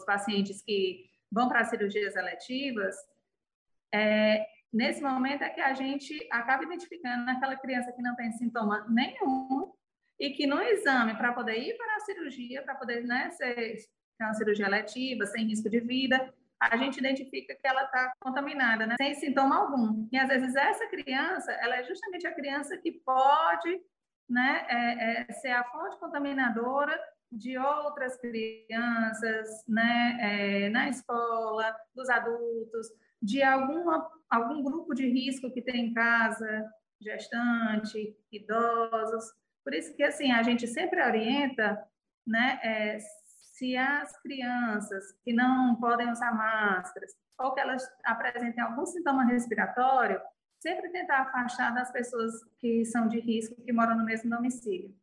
os 0.00 0.04
pacientes 0.04 0.62
que 0.62 1.04
vão 1.30 1.48
para 1.48 1.64
cirurgias 1.64 2.16
eletivas, 2.16 2.96
é, 3.92 4.44
nesse 4.72 5.02
momento 5.02 5.42
é 5.42 5.50
que 5.50 5.60
a 5.60 5.74
gente 5.74 6.26
acaba 6.30 6.64
identificando 6.64 7.30
aquela 7.30 7.56
criança 7.56 7.92
que 7.92 8.02
não 8.02 8.16
tem 8.16 8.32
sintoma 8.32 8.86
nenhum 8.88 9.72
e 10.18 10.30
que 10.30 10.46
no 10.46 10.60
exame, 10.60 11.16
para 11.16 11.32
poder 11.32 11.58
ir 11.58 11.76
para 11.76 11.96
a 11.96 12.00
cirurgia, 12.00 12.62
para 12.62 12.74
poder 12.74 13.04
né, 13.04 13.30
ser 13.30 13.76
uma 14.20 14.34
cirurgia 14.34 14.68
letiva, 14.68 15.24
sem 15.26 15.46
risco 15.46 15.70
de 15.70 15.80
vida, 15.80 16.32
a 16.60 16.76
gente 16.76 16.98
identifica 16.98 17.54
que 17.54 17.66
ela 17.66 17.84
está 17.84 18.12
contaminada, 18.20 18.86
né? 18.86 18.96
sem 19.00 19.14
sintoma 19.14 19.56
algum. 19.56 20.06
E 20.12 20.18
às 20.18 20.28
vezes 20.28 20.54
essa 20.54 20.86
criança, 20.88 21.50
ela 21.52 21.76
é 21.76 21.84
justamente 21.84 22.26
a 22.26 22.34
criança 22.34 22.76
que 22.76 22.92
pode 22.92 23.80
né, 24.30 24.64
é, 24.68 25.22
é, 25.28 25.32
ser 25.32 25.50
a 25.50 25.64
fonte 25.64 25.98
contaminadora 25.98 26.96
de 27.32 27.58
outras 27.58 28.16
crianças, 28.16 29.64
né, 29.68 30.18
é, 30.20 30.68
na 30.70 30.88
escola, 30.88 31.76
dos 31.94 32.08
adultos, 32.08 32.88
de 33.20 33.42
alguma, 33.42 34.08
algum 34.30 34.62
grupo 34.62 34.94
de 34.94 35.06
risco 35.06 35.50
que 35.52 35.60
tem 35.60 35.86
em 35.86 35.94
casa, 35.94 36.64
gestante, 37.00 38.16
idosos. 38.32 39.24
Por 39.64 39.74
isso 39.74 39.94
que 39.94 40.02
assim 40.02 40.32
a 40.32 40.42
gente 40.42 40.66
sempre 40.66 41.02
orienta, 41.02 41.78
né, 42.26 42.60
é, 42.62 42.98
se 42.98 43.76
as 43.76 44.16
crianças 44.22 45.04
que 45.24 45.32
não 45.32 45.76
podem 45.76 46.10
usar 46.10 46.32
máscaras 46.32 47.12
ou 47.38 47.52
que 47.52 47.60
elas 47.60 47.86
apresentem 48.04 48.62
algum 48.62 48.86
sintoma 48.86 49.24
respiratório, 49.24 50.20
sempre 50.60 50.90
tentar 50.90 51.22
afastar 51.22 51.74
das 51.74 51.90
pessoas 51.90 52.44
que 52.58 52.84
são 52.84 53.08
de 53.08 53.18
risco, 53.18 53.60
que 53.62 53.72
moram 53.72 53.96
no 53.96 54.04
mesmo 54.04 54.30
domicílio. 54.30 54.94